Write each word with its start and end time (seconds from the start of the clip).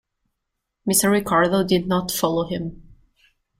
Mr. 0.89 1.11
Ricardo 1.11 1.63
did 1.63 1.85
not 1.87 2.09
follow 2.09 2.47
him. 2.47 2.81